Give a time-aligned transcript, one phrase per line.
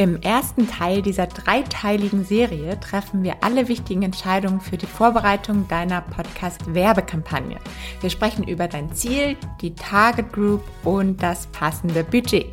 [0.00, 6.00] Im ersten Teil dieser dreiteiligen Serie treffen wir alle wichtigen Entscheidungen für die Vorbereitung deiner
[6.00, 7.58] Podcast-Werbekampagne.
[8.00, 12.46] Wir sprechen über dein Ziel, die Target Group und das passende Budget.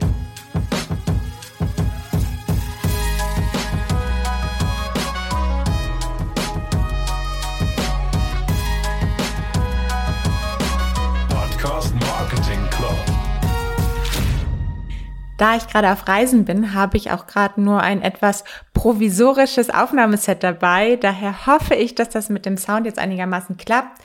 [15.37, 18.43] Da ich gerade auf Reisen bin, habe ich auch gerade nur ein etwas
[18.73, 20.95] provisorisches Aufnahmeset dabei.
[20.95, 24.01] Daher hoffe ich, dass das mit dem Sound jetzt einigermaßen klappt.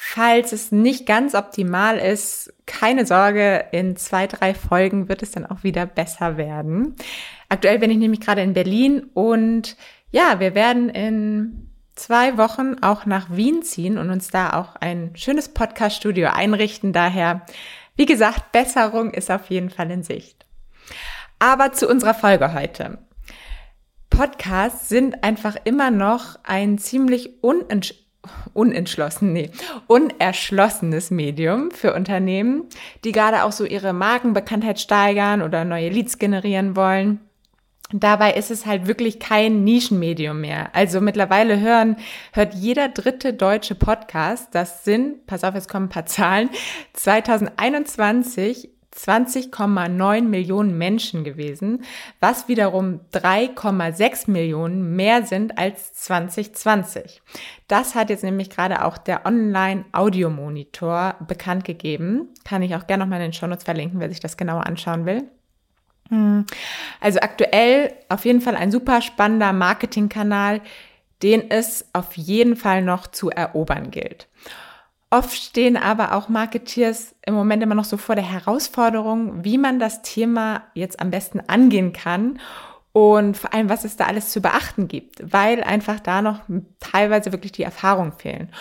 [0.00, 5.44] Falls es nicht ganz optimal ist, keine Sorge, in zwei, drei Folgen wird es dann
[5.44, 6.94] auch wieder besser werden.
[7.48, 9.76] Aktuell bin ich nämlich gerade in Berlin und
[10.12, 15.10] ja, wir werden in zwei Wochen auch nach Wien ziehen und uns da auch ein
[15.16, 16.92] schönes Podcast-Studio einrichten.
[16.92, 17.42] Daher,
[17.96, 20.47] wie gesagt, Besserung ist auf jeden Fall in Sicht.
[21.38, 22.98] Aber zu unserer Folge heute.
[24.10, 27.94] Podcasts sind einfach immer noch ein ziemlich unentsch
[28.52, 29.50] unentschlossen, nee,
[29.86, 32.64] unerschlossenes Medium für Unternehmen,
[33.04, 37.20] die gerade auch so ihre Markenbekanntheit steigern oder neue Leads generieren wollen.
[37.92, 40.74] Dabei ist es halt wirklich kein Nischenmedium mehr.
[40.74, 41.96] Also mittlerweile hören,
[42.32, 46.50] hört jeder dritte deutsche Podcast, das sind, pass auf, jetzt kommen ein paar Zahlen,
[46.92, 51.84] 2021 20,9 Millionen Menschen gewesen,
[52.20, 57.22] was wiederum 3,6 Millionen mehr sind als 2020.
[57.68, 62.28] Das hat jetzt nämlich gerade auch der Online-Audio-Monitor bekannt gegeben.
[62.44, 65.06] Kann ich auch gerne noch mal in den Shownotes verlinken, wer sich das genauer anschauen
[65.06, 65.28] will.
[66.08, 66.46] Hm.
[67.00, 70.60] Also aktuell auf jeden Fall ein super spannender Marketingkanal,
[71.22, 74.27] den es auf jeden Fall noch zu erobern gilt.
[75.10, 79.78] Oft stehen aber auch Marketeers im Moment immer noch so vor der Herausforderung, wie man
[79.78, 82.38] das Thema jetzt am besten angehen kann
[82.92, 86.40] und vor allem, was es da alles zu beachten gibt, weil einfach da noch
[86.78, 88.52] teilweise wirklich die Erfahrungen fehlen.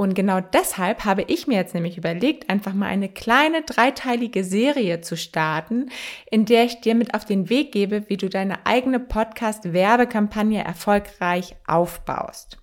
[0.00, 5.02] Und genau deshalb habe ich mir jetzt nämlich überlegt, einfach mal eine kleine dreiteilige Serie
[5.02, 5.90] zu starten,
[6.30, 11.54] in der ich dir mit auf den Weg gebe, wie du deine eigene Podcast-Werbekampagne erfolgreich
[11.66, 12.56] aufbaust.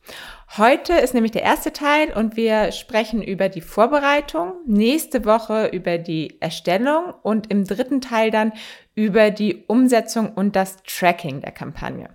[0.57, 5.99] Heute ist nämlich der erste Teil und wir sprechen über die Vorbereitung, nächste Woche über
[5.99, 8.51] die Erstellung und im dritten Teil dann
[8.95, 12.09] über die Umsetzung und das Tracking der Kampagne.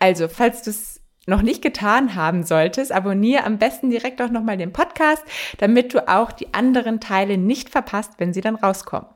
[0.00, 4.56] Also, falls du es noch nicht getan haben solltest, abonniere am besten direkt auch nochmal
[4.56, 5.22] den Podcast,
[5.58, 9.08] damit du auch die anderen Teile nicht verpasst, wenn sie dann rauskommen.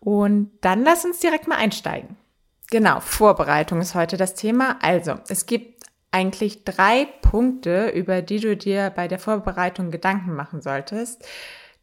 [0.00, 2.16] Und dann lass uns direkt mal einsteigen.
[2.70, 4.78] Genau, Vorbereitung ist heute das Thema.
[4.80, 10.62] Also, es gibt eigentlich drei Punkte, über die du dir bei der Vorbereitung Gedanken machen
[10.62, 11.24] solltest.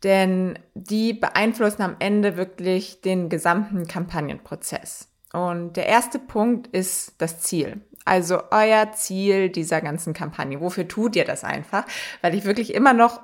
[0.03, 5.09] Denn die beeinflussen am Ende wirklich den gesamten Kampagnenprozess.
[5.33, 7.81] Und der erste Punkt ist das Ziel.
[8.05, 10.61] Also euer Ziel dieser ganzen Kampagne.
[10.61, 11.85] Wofür tut ihr das einfach?
[12.21, 13.21] Weil ich wirklich immer noch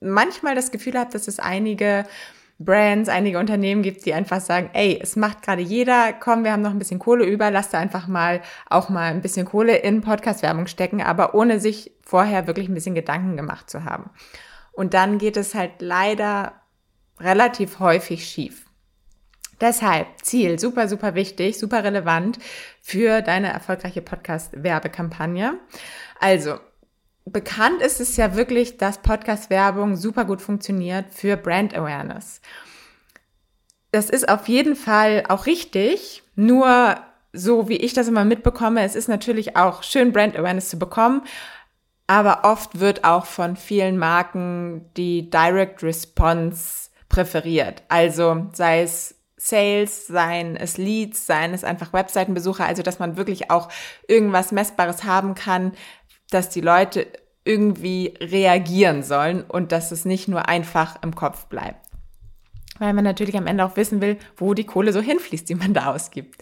[0.00, 2.04] manchmal das Gefühl habe, dass es einige
[2.58, 6.62] Brands, einige Unternehmen gibt, die einfach sagen, ey, es macht gerade jeder, komm, wir haben
[6.62, 10.00] noch ein bisschen Kohle über, lass da einfach mal auch mal ein bisschen Kohle in
[10.00, 14.10] Podcast-Werbung stecken, aber ohne sich vorher wirklich ein bisschen Gedanken gemacht zu haben.
[14.72, 16.52] Und dann geht es halt leider
[17.18, 18.66] relativ häufig schief.
[19.62, 22.40] Deshalb Ziel, super, super wichtig, super relevant
[22.80, 25.54] für deine erfolgreiche Podcast-Werbekampagne.
[26.18, 26.58] Also,
[27.24, 32.40] bekannt ist es ja wirklich, dass Podcast-Werbung super gut funktioniert für Brand Awareness.
[33.92, 36.96] Das ist auf jeden Fall auch richtig, nur
[37.32, 41.22] so wie ich das immer mitbekomme, es ist natürlich auch schön, Brand Awareness zu bekommen,
[42.08, 47.84] aber oft wird auch von vielen Marken die Direct Response präferiert.
[47.88, 53.50] Also sei es Sales, seien es Leads, seien es einfach Webseitenbesucher, also dass man wirklich
[53.50, 53.68] auch
[54.06, 55.72] irgendwas Messbares haben kann,
[56.30, 57.08] dass die Leute
[57.44, 61.84] irgendwie reagieren sollen und dass es nicht nur einfach im Kopf bleibt.
[62.78, 65.74] Weil man natürlich am Ende auch wissen will, wo die Kohle so hinfließt, die man
[65.74, 66.40] da ausgibt.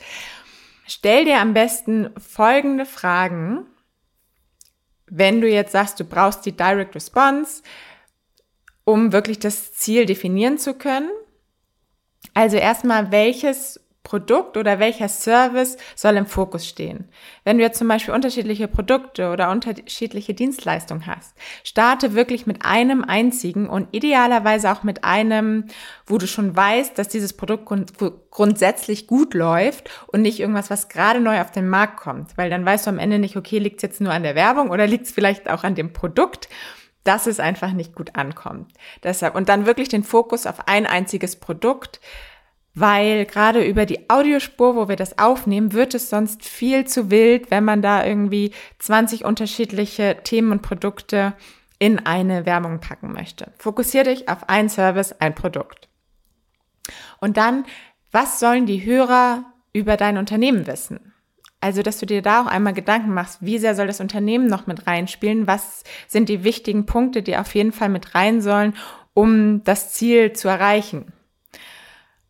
[0.87, 3.65] Stell dir am besten folgende Fragen,
[5.07, 7.63] wenn du jetzt sagst, du brauchst die Direct Response,
[8.85, 11.11] um wirklich das Ziel definieren zu können
[12.35, 17.05] also erstmal, welches Produkt oder welcher Service soll im Fokus stehen.
[17.45, 23.05] Wenn du jetzt zum Beispiel unterschiedliche Produkte oder unterschiedliche Dienstleistungen hast, starte wirklich mit einem
[23.05, 25.67] einzigen und idealerweise auch mit einem,
[26.07, 27.93] wo du schon weißt, dass dieses Produkt grund
[28.31, 32.65] grundsätzlich gut läuft und nicht irgendwas, was gerade neu auf den Markt kommt, weil dann
[32.65, 35.07] weißt du am Ende nicht, okay, liegt es jetzt nur an der Werbung oder liegt
[35.07, 36.49] es vielleicht auch an dem Produkt
[37.05, 38.73] dass es einfach nicht gut ankommt.
[39.03, 42.01] Deshalb, und dann wirklich den Fokus auf ein einziges Produkt
[42.75, 47.51] weil gerade über die Audiospur, wo wir das aufnehmen, wird es sonst viel zu wild,
[47.51, 51.35] wenn man da irgendwie 20 unterschiedliche Themen und Produkte
[51.79, 53.53] in eine Werbung packen möchte.
[53.59, 55.89] Fokussiere dich auf ein Service, ein Produkt.
[57.21, 57.65] Und dann,
[58.13, 61.13] was sollen die Hörer über dein Unternehmen wissen?
[61.61, 64.67] Also, dass du dir da auch einmal Gedanken machst, wie sehr soll das Unternehmen noch
[64.67, 65.47] mit reinspielen?
[65.47, 68.75] Was sind die wichtigen Punkte, die auf jeden Fall mit rein sollen,
[69.13, 71.13] um das Ziel zu erreichen?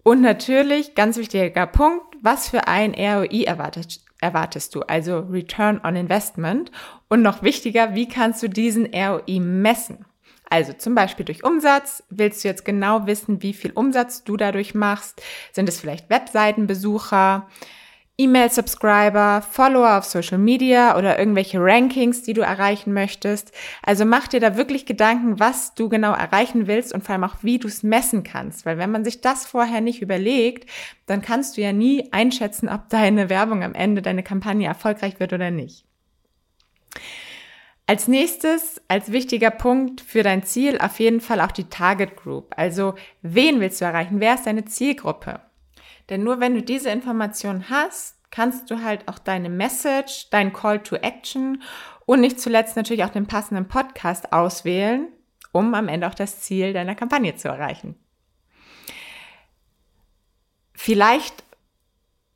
[0.02, 5.94] Und natürlich, ganz wichtiger Punkt, was für ein ROI erwartet, erwartest du, also Return on
[5.94, 6.72] Investment.
[7.08, 10.04] Und noch wichtiger, wie kannst du diesen ROI messen?
[10.48, 12.02] Also zum Beispiel durch Umsatz.
[12.10, 15.22] Willst du jetzt genau wissen, wie viel Umsatz du dadurch machst?
[15.52, 17.48] Sind es vielleicht Webseitenbesucher?
[18.20, 23.52] E-Mail-Subscriber, Follower auf Social Media oder irgendwelche Rankings, die du erreichen möchtest.
[23.82, 27.36] Also mach dir da wirklich Gedanken, was du genau erreichen willst und vor allem auch,
[27.40, 28.66] wie du es messen kannst.
[28.66, 30.68] Weil wenn man sich das vorher nicht überlegt,
[31.06, 35.32] dann kannst du ja nie einschätzen, ob deine Werbung am Ende, deine Kampagne erfolgreich wird
[35.32, 35.86] oder nicht.
[37.86, 42.52] Als nächstes, als wichtiger Punkt für dein Ziel, auf jeden Fall auch die Target Group.
[42.56, 44.20] Also, wen willst du erreichen?
[44.20, 45.40] Wer ist deine Zielgruppe?
[46.10, 50.82] Denn nur wenn du diese Information hast, kannst du halt auch deine Message, dein Call
[50.82, 51.62] to Action
[52.04, 55.08] und nicht zuletzt natürlich auch den passenden Podcast auswählen,
[55.52, 57.96] um am Ende auch das Ziel deiner Kampagne zu erreichen.
[60.74, 61.44] Vielleicht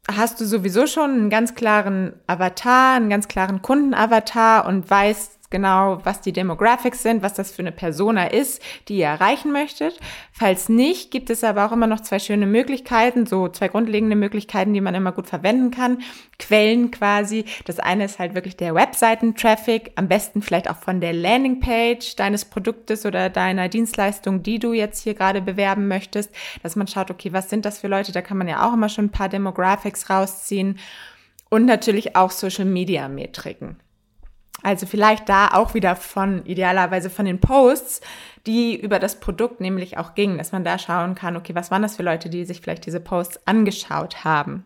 [0.08, 6.00] hast du sowieso schon einen ganz klaren Avatar, einen ganz klaren Kundenavatar und weißt, genau,
[6.02, 10.00] was die Demographics sind, was das für eine Persona ist, die ihr erreichen möchtet.
[10.32, 14.74] Falls nicht, gibt es aber auch immer noch zwei schöne Möglichkeiten, so zwei grundlegende Möglichkeiten,
[14.74, 16.02] die man immer gut verwenden kann.
[16.40, 17.44] Quellen quasi.
[17.66, 22.44] Das eine ist halt wirklich der Webseiten-Traffic, am besten vielleicht auch von der Landingpage deines
[22.44, 26.34] Produktes oder deiner Dienstleistung, die du jetzt hier gerade bewerben möchtest,
[26.64, 28.10] dass man schaut, okay, was sind das für Leute?
[28.10, 30.80] Da kann man ja auch immer schon ein paar Demographics rausziehen.
[31.48, 33.76] Und natürlich auch Social-Media-Metriken.
[34.64, 38.00] Also vielleicht da auch wieder von idealerweise von den Posts,
[38.46, 41.82] die über das Produkt nämlich auch gingen, dass man da schauen kann, okay, was waren
[41.82, 44.64] das für Leute, die sich vielleicht diese Posts angeschaut haben.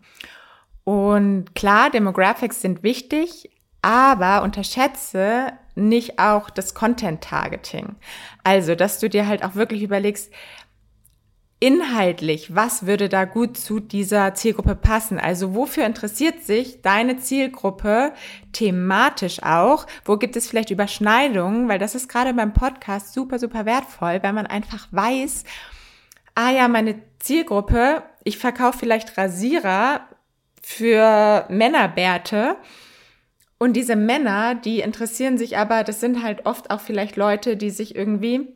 [0.85, 3.49] Und klar, Demographics sind wichtig,
[3.81, 7.95] aber unterschätze nicht auch das Content Targeting.
[8.43, 10.31] Also, dass du dir halt auch wirklich überlegst,
[11.59, 15.19] inhaltlich, was würde da gut zu dieser Zielgruppe passen?
[15.19, 18.13] Also wofür interessiert sich deine Zielgruppe
[18.53, 19.85] thematisch auch?
[20.05, 21.67] Wo gibt es vielleicht Überschneidungen?
[21.67, 25.43] Weil das ist gerade beim Podcast super, super wertvoll, weil man einfach weiß,
[26.35, 30.07] ah ja, meine Zielgruppe, ich verkaufe vielleicht Rasierer
[30.61, 32.55] für Männerbärte.
[33.57, 37.71] Und diese Männer, die interessieren sich aber, das sind halt oft auch vielleicht Leute, die
[37.71, 38.47] sich irgendwie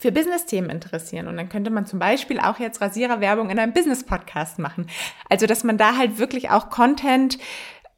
[0.00, 1.28] für Business-Themen interessieren.
[1.28, 4.86] Und dann könnte man zum Beispiel auch jetzt Rasiererwerbung in einem Business-Podcast machen.
[5.28, 7.38] Also, dass man da halt wirklich auch Content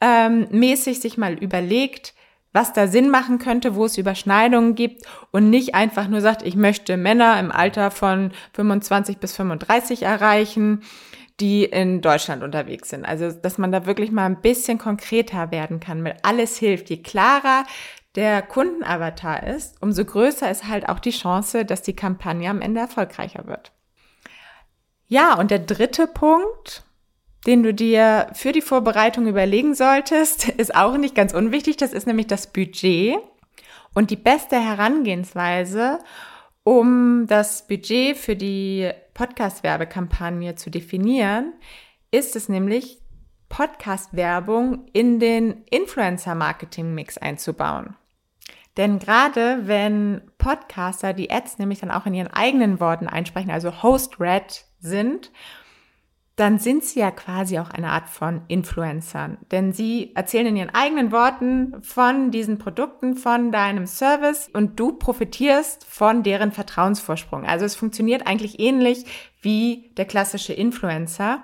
[0.00, 2.14] ähm, mäßig sich mal überlegt,
[2.52, 6.56] was da Sinn machen könnte, wo es Überschneidungen gibt und nicht einfach nur sagt, ich
[6.56, 10.82] möchte Männer im Alter von 25 bis 35 erreichen,
[11.38, 13.04] die in Deutschland unterwegs sind.
[13.04, 16.90] Also, dass man da wirklich mal ein bisschen konkreter werden kann, weil alles hilft.
[16.90, 17.64] Je klarer
[18.14, 22.80] der Kundenavatar ist, umso größer ist halt auch die Chance, dass die Kampagne am Ende
[22.80, 23.72] erfolgreicher wird.
[25.08, 26.84] Ja, und der dritte Punkt,
[27.46, 31.76] den du dir für die Vorbereitung überlegen solltest, ist auch nicht ganz unwichtig.
[31.76, 33.16] Das ist nämlich das Budget.
[33.94, 35.98] Und die beste Herangehensweise,
[36.64, 41.52] um das Budget für die Podcast-Werbekampagne zu definieren,
[42.10, 42.98] ist es nämlich,
[43.50, 47.94] Podcast-Werbung in den Influencer-Marketing-Mix einzubauen.
[48.76, 53.82] Denn gerade wenn Podcaster die Ads nämlich dann auch in ihren eigenen Worten einsprechen, also
[53.82, 55.30] Host-Read sind,
[56.36, 59.36] dann sind sie ja quasi auch eine Art von Influencern.
[59.50, 64.92] Denn sie erzählen in ihren eigenen Worten von diesen Produkten, von deinem Service und du
[64.92, 67.44] profitierst von deren Vertrauensvorsprung.
[67.44, 69.04] Also es funktioniert eigentlich ähnlich
[69.42, 71.42] wie der klassische Influencer.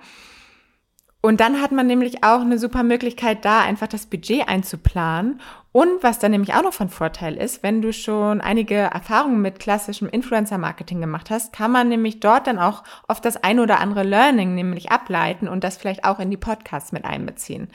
[1.20, 5.40] Und dann hat man nämlich auch eine super Möglichkeit, da einfach das Budget einzuplanen.
[5.70, 9.58] Und was dann nämlich auch noch von Vorteil ist, wenn du schon einige Erfahrungen mit
[9.60, 14.02] klassischem Influencer-Marketing gemacht hast, kann man nämlich dort dann auch oft das ein oder andere
[14.02, 17.68] Learning nämlich ableiten und das vielleicht auch in die Podcasts mit einbeziehen.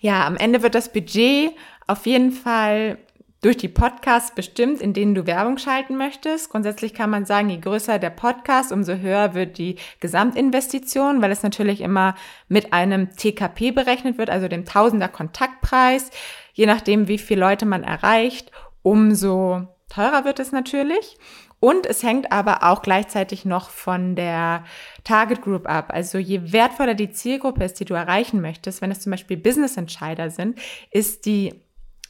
[0.00, 1.52] Ja, am Ende wird das Budget
[1.86, 2.98] auf jeden Fall
[3.40, 6.50] durch die Podcasts bestimmt, in denen du Werbung schalten möchtest.
[6.50, 11.42] Grundsätzlich kann man sagen, je größer der Podcast, umso höher wird die Gesamtinvestition, weil es
[11.42, 12.14] natürlich immer
[12.48, 16.10] mit einem TKP berechnet wird, also dem Tausender Kontaktpreis.
[16.52, 18.50] Je nachdem, wie viele Leute man erreicht,
[18.82, 21.16] umso teurer wird es natürlich.
[21.60, 24.64] Und es hängt aber auch gleichzeitig noch von der
[25.02, 25.90] Target Group ab.
[25.92, 29.76] Also je wertvoller die Zielgruppe ist, die du erreichen möchtest, wenn es zum Beispiel Business
[29.76, 30.58] Entscheider sind,
[30.92, 31.54] ist die,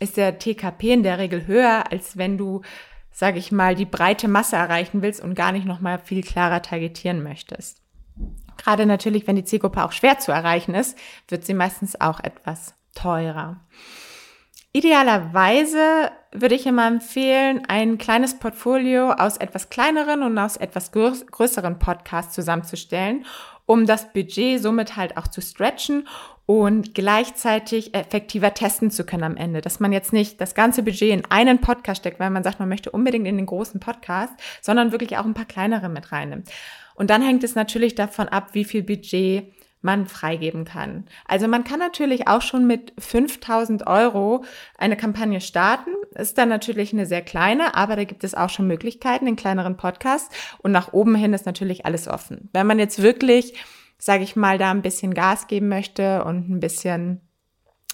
[0.00, 2.62] ist der TKP in der Regel höher, als wenn du
[3.18, 7.20] sage ich mal, die breite Masse erreichen willst und gar nicht nochmal viel klarer targetieren
[7.20, 7.82] möchtest.
[8.56, 12.74] Gerade natürlich, wenn die Zielgruppe auch schwer zu erreichen ist, wird sie meistens auch etwas
[12.94, 13.58] teurer.
[14.72, 21.80] Idealerweise würde ich immer empfehlen, ein kleines Portfolio aus etwas kleineren und aus etwas größeren
[21.80, 23.26] Podcasts zusammenzustellen,
[23.66, 26.06] um das Budget somit halt auch zu stretchen
[26.48, 29.60] und gleichzeitig effektiver testen zu können am Ende.
[29.60, 32.70] Dass man jetzt nicht das ganze Budget in einen Podcast steckt, weil man sagt, man
[32.70, 36.48] möchte unbedingt in den großen Podcast, sondern wirklich auch ein paar kleinere mit reinnimmt.
[36.94, 39.52] Und dann hängt es natürlich davon ab, wie viel Budget
[39.82, 41.04] man freigeben kann.
[41.26, 44.42] Also man kann natürlich auch schon mit 5000 Euro
[44.78, 45.90] eine Kampagne starten.
[46.14, 49.76] Ist dann natürlich eine sehr kleine, aber da gibt es auch schon Möglichkeiten in kleineren
[49.76, 50.34] Podcasts.
[50.62, 52.48] Und nach oben hin ist natürlich alles offen.
[52.54, 53.52] Wenn man jetzt wirklich
[53.98, 57.20] sage ich mal, da ein bisschen Gas geben möchte und ein bisschen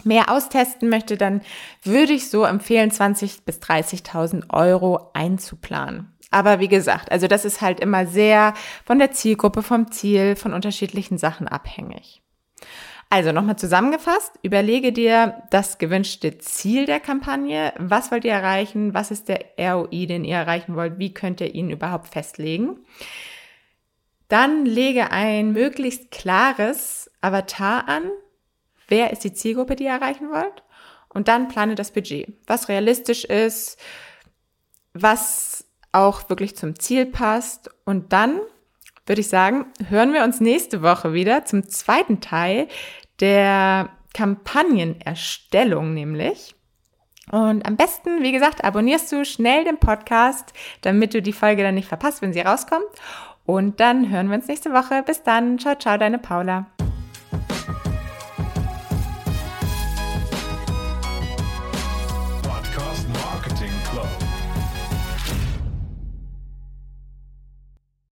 [0.02, 1.40] mehr austesten möchte, dann
[1.82, 6.14] würde ich so empfehlen, 20 bis 30.000 Euro einzuplanen.
[6.30, 10.52] Aber wie gesagt, also das ist halt immer sehr von der Zielgruppe, vom Ziel, von
[10.52, 12.22] unterschiedlichen Sachen abhängig.
[13.08, 17.72] Also nochmal zusammengefasst, überlege dir das gewünschte Ziel der Kampagne.
[17.78, 18.94] Was wollt ihr erreichen?
[18.94, 20.98] Was ist der ROI, den ihr erreichen wollt?
[20.98, 22.80] Wie könnt ihr ihn überhaupt festlegen?
[24.34, 28.10] Dann lege ein möglichst klares Avatar an.
[28.88, 30.64] Wer ist die Zielgruppe, die ihr erreichen wollt?
[31.08, 33.78] Und dann plane das Budget, was realistisch ist,
[34.92, 37.70] was auch wirklich zum Ziel passt.
[37.84, 38.40] Und dann
[39.06, 42.66] würde ich sagen, hören wir uns nächste Woche wieder zum zweiten Teil
[43.20, 46.56] der Kampagnenerstellung nämlich.
[47.30, 51.76] Und am besten, wie gesagt, abonnierst du schnell den Podcast, damit du die Folge dann
[51.76, 52.84] nicht verpasst, wenn sie rauskommt.
[53.46, 55.02] Und dann hören wir uns nächste Woche.
[55.02, 55.58] Bis dann.
[55.58, 56.66] Ciao, ciao, deine Paula.